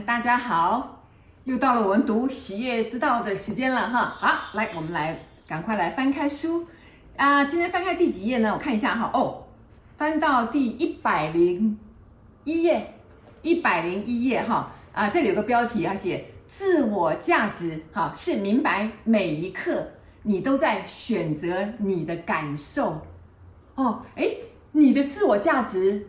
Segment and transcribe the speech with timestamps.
[0.00, 1.04] 大家好，
[1.44, 3.98] 又到了我们读喜悦之道的时间了哈。
[3.98, 5.14] 好，来，我们来
[5.46, 6.66] 赶快来翻开书
[7.16, 7.44] 啊。
[7.44, 8.52] 今天翻开第几页呢？
[8.54, 9.10] 我看一下哈。
[9.12, 9.44] 哦，
[9.98, 11.78] 翻到第一百零
[12.44, 12.94] 一页，
[13.42, 14.72] 一百零一页哈。
[14.92, 19.86] 啊，这里有个标题啊，写自我价值哈，是明白每一刻
[20.22, 23.00] 你都在选择你的感受
[23.74, 24.02] 哦。
[24.16, 24.26] 哎，
[24.72, 26.08] 你的自我价值。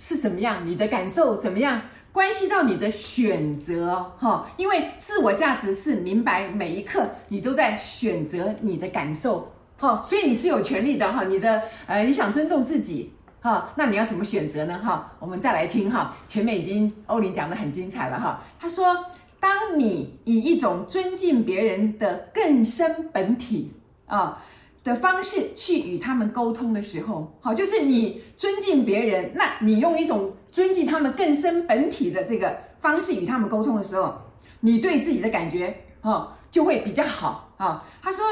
[0.00, 0.64] 是怎么样？
[0.64, 1.82] 你的感受怎么样？
[2.12, 11.22] 关系到你的选择哈，因为自我价值是明白每一刻你都在选择你的感受哈，所以你是有权利的哈。
[11.24, 15.12] 你的呃，你想尊重自己哈，那你要怎么选择呢哈？
[15.20, 18.42] 我们再来听哈，前面已经欧琳讲得很精彩了哈。
[18.58, 18.96] 他说，
[19.38, 23.72] 当你以一种尊敬别人的更深本体
[24.06, 24.42] 啊。
[24.88, 34.18] 的方式去与他们沟通的时候，好，就是你尊敬别人，那你用一种尊敬他们更深本体的这个方式与他们沟通的时候，
[34.60, 37.84] 你对自己的感觉，哦，就会比较好啊。
[38.00, 38.24] 他说，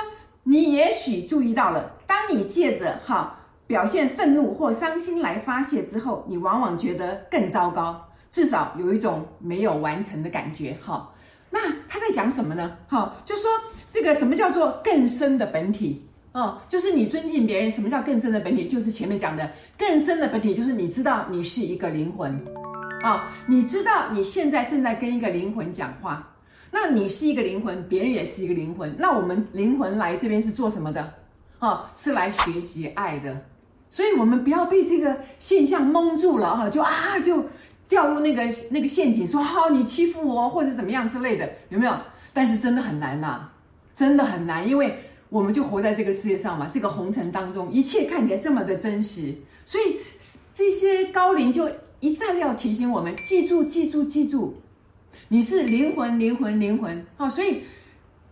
[0.45, 10.75] 你也许注意到了，当你借着哈表现愤怒或伤心来发泄之后，你往往觉得更糟糕，至少有一种没有完成的感觉。
[10.83, 11.12] 哈，
[11.51, 12.79] 那他在讲什么呢？
[12.89, 13.51] 哈，就说
[13.93, 16.06] 这个什么叫做更深的本体？
[16.37, 17.70] 哦，就是你尊敬别人。
[17.70, 18.69] 什么叫更深的本体？
[18.69, 22.39] 就是前面讲的更深的本体，就是你知道你是一个灵魂，
[23.03, 26.31] 啊、你知道你现在正在跟一个灵魂讲话。
[26.70, 28.95] 那你是一个灵魂，别人也是一个灵魂。
[28.98, 31.11] 那我们灵魂来这边是做什么的？
[31.61, 33.34] 哦，是来学习爱的。
[33.89, 37.43] 所以，我们不要被这个现象蒙住了哈，就啊，就
[37.89, 41.97] 掉入那个那个陷阱，说好、你欺负我或者怎么样之类的，有没有？
[42.34, 43.48] 但是真的很难呐、
[43.95, 44.95] 真的很难，因为。
[45.29, 49.97] 我们就活在这个世界上嘛，这个红尘当中，一切看起来这么的真实，所以
[50.55, 51.69] 这些高龄就
[52.01, 54.55] 一再的要提醒我们：记住，记住，记住，
[55.29, 57.05] 你是灵魂，灵魂，灵魂。
[57.17, 57.62] 好，所以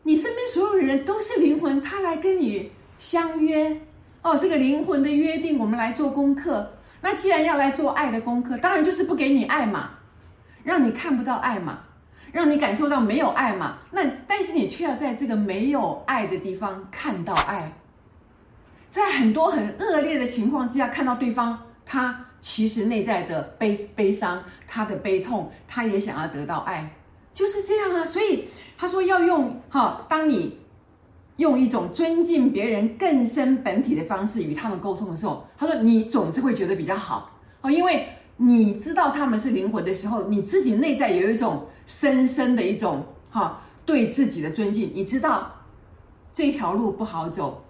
[0.02, 3.76] 你身边所有的人都是灵魂，他来跟你相约。
[4.22, 6.70] 哦，这个灵魂的约定，我们来做功课。
[7.00, 9.90] 那既然要来做爱的功课，当然就是不给你爱嘛，
[10.62, 11.80] 让你看不到爱嘛。
[12.34, 13.78] 让你感受到没有爱嘛？
[13.92, 17.72] 那但是你却要在这个没有爱的地方看到爱，
[18.90, 21.56] 在很多很恶劣的情况之下看到对方，
[21.86, 26.90] 他其实内在的悲悲伤，他的悲痛，他也想要得到爱，
[27.32, 28.04] 就是这样啊。
[28.04, 28.46] 所以
[28.76, 30.58] 他说要用哈，当你
[31.36, 37.30] 用一种尊敬别人更深本体的方式与他们沟通的时候，他说你总是会觉得比较好
[37.60, 38.08] 哦，因为
[38.38, 41.64] 你知道他们是灵魂的时候，你自己内在有一种。
[41.86, 45.52] 深深的一种哈，对自己的尊敬，你知道
[46.32, 47.62] 这条路不好走，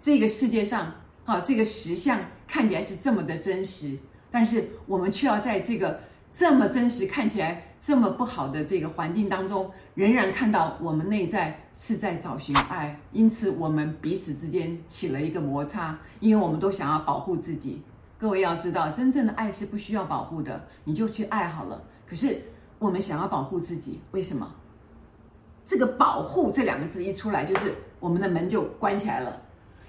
[0.00, 0.92] 这个世界上
[1.24, 3.96] 哈，这个实相看起来是这么的真实，
[4.30, 6.00] 但是我们却要在这个
[6.32, 17.80] 这么真实、看起来这么不好的这个环境当中，仍然看到我们内在是在找寻爱，因此我们彼此之间起了一个摩擦，因为我们都想要保护自己。
[18.18, 21.82] 各位要知道，真正的爱是不需要保护的，你就去爱好了。
[22.06, 22.38] 可是。
[22.78, 24.50] 我们想要保护自己，为什么？
[25.66, 29.42] 这个“保护”这两个字一出来，就是我们的门就关起来了。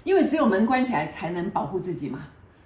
[0.04, 2.20] 因为只有门关起来，才能保护自己嘛。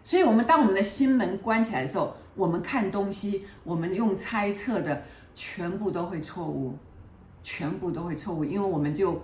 [0.04, 5.02] 所以，我们当我们的心门关起来的时候，我们看东西，我们用猜测的，
[5.34, 6.76] 全部都会错误，
[7.42, 9.20] 全部都会错误，因为我们就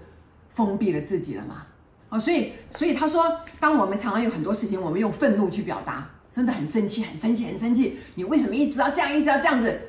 [0.50, 1.66] 封闭了自己了嘛。
[2.10, 7.98] 哦，所以，所以他说，当我们常常有很多事情，我们用愤怒去表达，真的很生气，很生气，很生气。
[8.16, 9.80] 你为什么一直要这样，一直要这样子？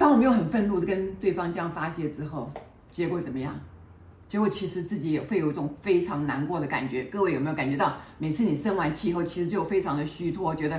[0.00, 2.50] 当我们又很愤怒的跟对方这样发泄之后，
[2.90, 3.54] 结果怎么样？
[4.30, 7.04] 结果其实自己也会有一种非常难过的感觉。
[7.04, 7.98] 各位有没有感觉到？
[8.16, 10.76] 每次你生完气以后，其实就非常的虚脱，觉得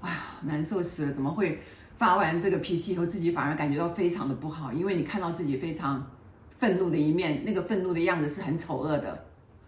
[0.00, 1.60] 哎呀难受死了，怎么会
[1.96, 4.72] 发完这个脾气以后，自己反而感觉到非常的不好？
[4.72, 6.10] 因为你看到自己非常
[6.56, 9.22] 愤怒的一面，那个愤怒的样子是很丑恶的，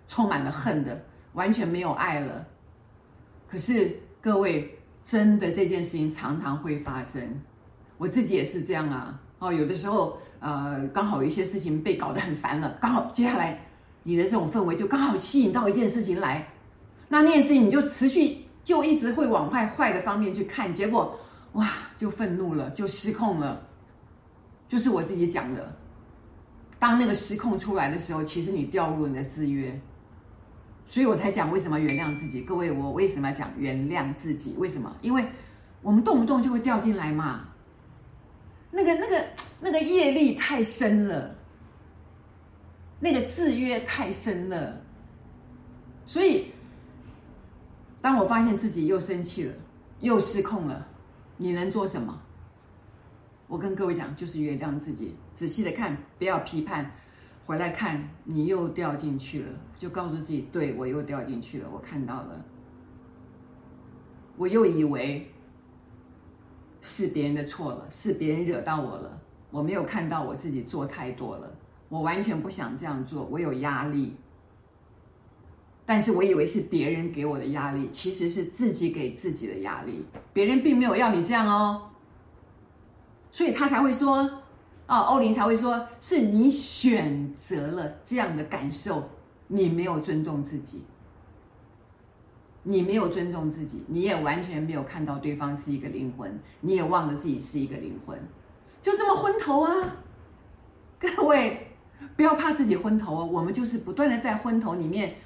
[0.09, 1.05] 充满了恨的，
[1.35, 2.47] 完全没有爱了。
[3.47, 7.23] 可是各位，真的这件事情常常会发生。
[7.97, 13.59] 我自己也是这样啊，哦，有的时候，呃，刚好有一些事情被搞得很烦了，刚好接下来
[14.03, 16.47] 你的这种氛围就刚好吸引到一件事情来，
[17.09, 21.19] 那那件事情你就持续就一直会往坏坏的方面去看，结果
[21.53, 23.63] 哇，就愤怒了，就失控了，
[24.69, 25.77] 就是我自己讲的，
[26.79, 29.81] 当那个失控出来的时候，其实你掉入你的制约，
[30.89, 32.41] 所以我才讲为什么原谅自己。
[32.43, 34.55] 各位，我为什么要讲原谅自己？
[34.59, 34.95] 为什么？
[35.01, 35.25] 因为
[35.81, 37.49] 我们动不动就会掉进来嘛。
[38.77, 39.25] 那个、那个、
[39.61, 41.33] 那个业力太深了，
[42.99, 44.81] 那个制约太深了，
[46.05, 46.47] 所以
[48.03, 49.55] 当我发现自己又生气了，
[50.01, 50.89] 又失控了，
[51.37, 52.21] 你能做什么？
[53.47, 56.91] 我跟各位讲，就是原谅自己，仔细的看，不要批判，
[57.47, 59.49] 回来看你又掉进去了，
[59.79, 62.45] 就告诉自己，对，我又掉进去了，我看到了，
[64.37, 65.31] 我又以为
[66.87, 69.19] 是别人的错了，是别人惹到我了，
[69.51, 71.51] 我没有看到我自己做太多了，
[71.89, 74.15] 我完全不想这样做，我有压力，
[75.87, 80.05] 但是我以为是别人给我的压力，其实是自己给自己的压力，
[80.35, 81.89] 别人并没有要你这样哦。
[83.33, 84.19] 所以他才会说，
[84.87, 89.09] 哦，欧林才会说，是你选择了这样的感受，
[89.49, 90.83] 你没有尊重自己，
[92.65, 98.19] 你没有尊重自己，你也完全没有看到对方是一个灵魂，你也忘了自己是一个灵魂，
[98.81, 99.97] 就这么昏头啊！
[100.99, 101.69] 各位
[102.17, 105.17] 不要怕自己昏头哦，我们就是不断的在昏头里面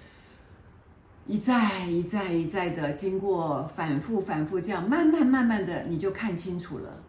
[1.27, 7.03] 一再一再一再的经过反复反复这样，慢慢慢慢的你就看清楚了。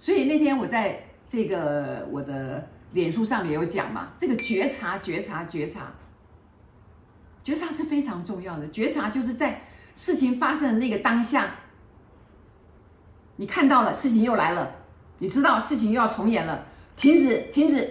[0.00, 0.98] 所以那天我在
[1.28, 5.92] 这个我的脸书上也有讲嘛，这个觉察、觉察、觉察，
[7.44, 8.68] 觉察是非常重要的。
[8.70, 9.60] 觉察就是在
[9.94, 11.54] 事情发生的那个当下，
[13.36, 14.74] 你看到了事情又来了，
[15.18, 17.88] 你知道事情又要重演了，停止，停止，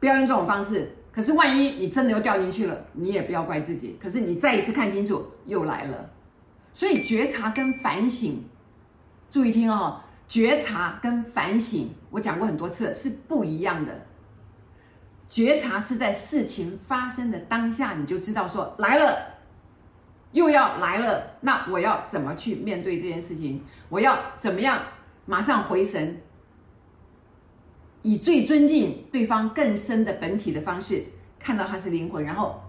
[0.00, 0.90] 不要用这种方式。
[1.12, 3.96] 可是万一你真的又掉进去了，你也不要怪自己。
[4.02, 6.10] 可是你再一次看清楚，又来了。
[6.72, 8.42] 所以觉察跟反省，
[9.30, 10.00] 注意听哦。
[10.26, 13.92] 觉察跟反省，我讲过很多次，是不一样的。
[15.34, 19.18] 觉察是在事情发生的当下，你就知道说来了，
[20.30, 23.60] 又要来了，那我要怎么去面对这件事情？
[23.88, 24.80] 我要怎么样
[25.26, 26.16] 马上回神，
[28.02, 31.04] 以最尊敬对方更深的本体的方式，
[31.40, 32.62] 看到他是灵魂，然后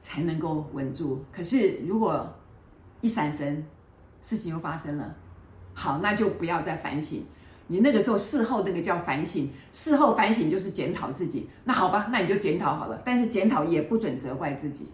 [0.00, 1.24] 才能够稳住。
[1.30, 2.28] 可是如果
[3.02, 3.64] 一闪神，
[4.20, 5.14] 事情又发生了。
[5.74, 7.24] 好，那就不要再反省。
[7.72, 11.48] 你那个时候事后那个叫反省，事后反省就是检讨自己。
[11.62, 13.00] 那好吧，那你就检讨好了。
[13.04, 14.88] 但是检讨也不准责怪自己，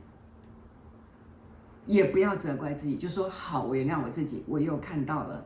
[1.87, 5.43] 也不要责怪自己，就说好，我原谅我自己，我又看到了，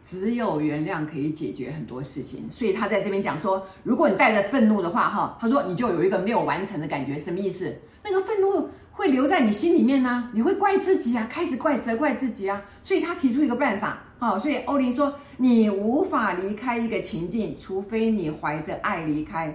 [0.00, 2.48] 只有原谅可以解决很多事情。
[2.52, 7.76] 所以他在这边讲说，如果你带着愤怒的话，哈，他说你就有一个没有完成的感觉，什么意思？
[8.04, 12.62] 那个愤怒会留在你心里面呢，你会怪自己啊，开始怪责怪自己啊。
[12.84, 14.04] 所以他提出一个办法。
[14.20, 19.50] 好，所以欧林说，你无法离开一个情境，除非你怀着爱离开。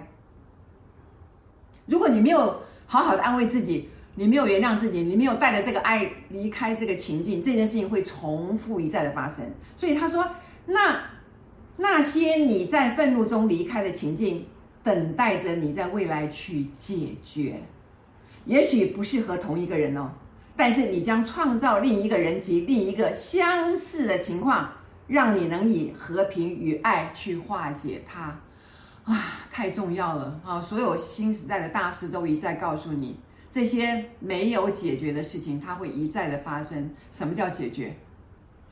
[1.86, 9.46] 如果你没有好好的安慰自己，你没有原谅自己，你没有带着这个爱离开这个情境，这件事情会重复一再的发生。
[9.78, 10.28] 所以他说，
[10.66, 11.00] 那
[11.78, 14.44] 那些你在愤怒中离开的情境，
[14.84, 17.62] 等待着你在未来去解决，
[18.46, 20.10] 也许不适合同一个人哦。
[20.58, 24.72] 但是你将创造另一个人及另一个相似的情况，
[25.06, 28.40] 让你能以和平与爱去化解它，
[29.04, 29.22] 啊，
[29.52, 30.62] 太重要了啊！
[30.62, 33.20] 所有新时代的大师都一再告诉你，
[33.52, 36.90] 这些没有解决的事情，它会一再的发生。
[37.12, 37.94] 什么叫解决？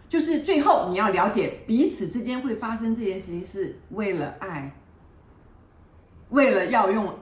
[0.08, 4.72] 就是最后你要了解彼此之间会发生这件事情是为了爱，
[6.30, 7.14] 为了要用。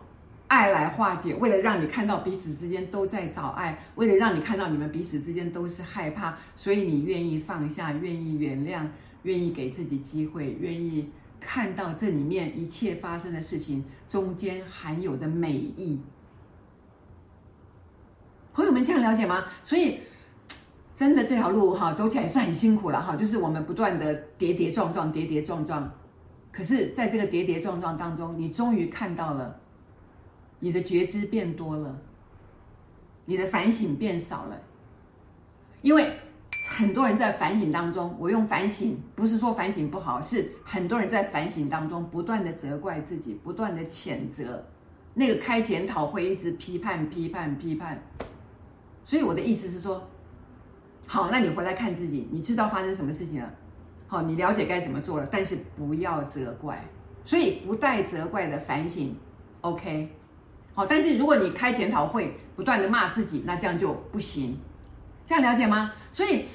[0.51, 8.85] 爱来化解，为了让你看到彼此之间都在找爱，为了让你看到你们彼此之间都是害怕，所以你愿意放下，愿意原谅，
[9.23, 16.01] 愿意给自己机会，愿意看到这里面一切发生的事情中间含有的美意。
[18.53, 19.45] 朋友们，这样了解吗？
[19.63, 20.01] 所以
[20.93, 25.89] 真的这条路哈走起来是很辛苦了哈，就是我们不断的跌跌撞撞，跌跌撞撞。
[26.51, 29.57] 可是在这个跌跌撞撞当中，你终于看到了。
[30.61, 31.99] 你的觉知变多了，
[33.25, 34.61] 你的反省变少了，
[35.81, 36.09] 因为
[36.69, 44.63] 很多人在反省当中，我用反省不是说反省不好，是很多人在反省当中不断的责怪自己，不断的谴责，
[45.15, 48.01] 那个开检讨会一直批判、批判、批判。
[49.03, 50.07] 所以我的意思是说，
[51.07, 53.51] 好，那你回来看自己，你知道发生什么事情了，
[54.05, 56.85] 好，你了解该怎么做了，但是不要责怪，
[57.25, 59.15] 所以不带责怪的反省
[59.61, 60.07] ，OK。
[60.73, 64.57] 好，但是如果你开检讨会，不断的骂自己，那这样就不行。
[65.25, 65.93] 这样了解吗？
[66.11, 66.45] 所以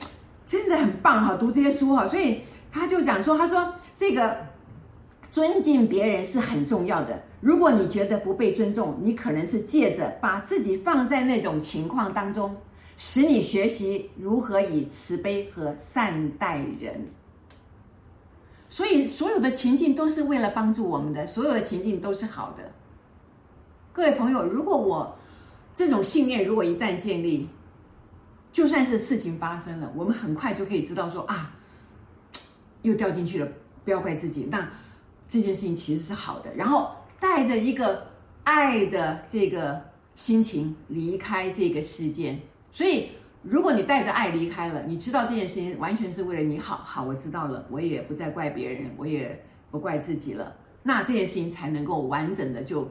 [0.44, 2.06] 真的很棒哈，读这些书哈。
[2.06, 4.36] 所以他就讲说，他说这个
[5.30, 7.22] 尊敬别人是很重要的。
[7.40, 12.56] 如果你觉得不被尊重，你可能是借着把自己放在那种情况当中，
[12.96, 17.06] 使你学习如何以慈悲和善待人。
[18.68, 22.64] 所以所有的情境都是为了帮助我们的，所有的情境都是好的。
[23.96, 25.16] 各位朋友，如果我
[25.74, 27.48] 这种信念如果一旦建立，
[28.52, 31.56] 就算是事情发生了，我们很快就可以知道说啊，
[32.82, 33.48] 又掉进去了，
[33.86, 34.46] 不要怪自己。
[34.50, 34.68] 那
[35.30, 38.06] 这件事情其实是好的，然后带着一个
[38.44, 39.82] 爱的这个
[40.14, 42.38] 心情离开这个世界。
[42.72, 43.08] 所以，
[43.40, 50.54] 如果你带着爱离开了，你知道这件事情完全是为了你好，好，我知道了，我也不再怪别人，我也不怪自己了。
[50.82, 52.86] 那这件事情才能够完整的就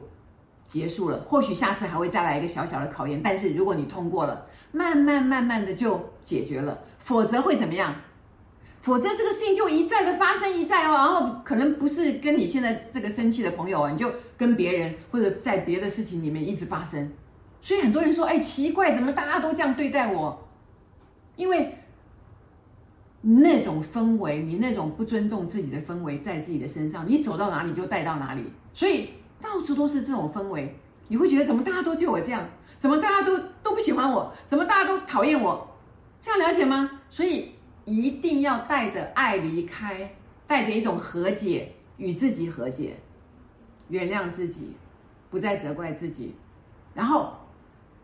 [0.66, 1.20] 结束了。
[1.26, 6.78] 或许下次还会再来一个小小的考验，但是如果你通过了，慢慢慢慢的就解决了。
[6.98, 7.94] 否则会怎么样？
[8.80, 17.10] 否则这个事情就一再的发生，一再哦，然后可能不是跟你现在这个生气的朋友啊，你就跟别人或者在别的事情里面一直发生。
[17.60, 20.46] 所以很多人说，哎，奇怪，怎么大家都这样对待我？
[21.34, 21.76] 因为
[23.20, 29.08] 那种氛围，你那种不尊重自己的氛围在自己的身上，你走到哪里就带到哪里，所以
[29.40, 30.74] 到处都是这种氛围，
[31.08, 32.46] 你会觉得怎么大家都就我这样？
[32.78, 34.32] 怎么大家都都不喜欢我？
[34.44, 35.66] 怎么大家都讨厌我？
[36.20, 37.00] 这样了解吗？
[37.10, 37.52] 所以
[37.84, 40.14] 一定要带着爱离开，
[40.46, 42.96] 带着一种和解，与自己和解，
[43.88, 44.74] 原谅自己，
[45.30, 46.34] 不再责怪自己。
[46.92, 47.34] 然后，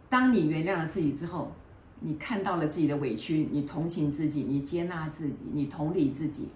[0.08, 1.52] 当你原谅了自己之后，
[2.00, 6.48] 你看到了自己的委屈，你同情自己，你接纳自己，你同理自己，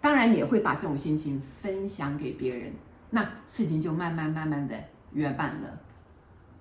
[0.00, 2.72] 当然也会把这种心情分享给别人，
[3.10, 4.74] 那事情就慢慢慢慢的
[5.12, 5.80] 圆满了。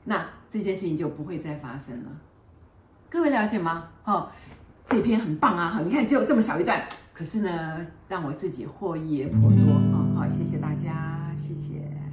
[0.04, 2.12] 那这件事情就不会再发生了。
[3.10, 3.90] 各位了解吗？
[4.04, 4.32] 好
[4.86, 6.88] 这篇很棒啊你看只有这么小一段。
[7.14, 9.74] 可是呢让我自己获益也颇多。
[10.16, 12.05] 好谢谢大家谢谢。